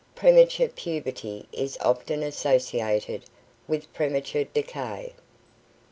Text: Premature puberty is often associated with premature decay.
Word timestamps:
Premature 0.15 0.67
puberty 0.67 1.47
is 1.51 1.77
often 1.79 2.23
associated 2.23 3.23
with 3.67 3.93
premature 3.93 4.45
decay. 4.45 5.13